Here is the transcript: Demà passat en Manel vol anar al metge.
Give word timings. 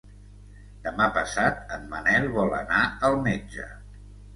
Demà 0.85 1.07
passat 1.19 1.75
en 1.77 1.87
Manel 1.95 2.29
vol 2.41 2.59
anar 2.65 2.85
al 3.11 3.23
metge. 3.33 3.73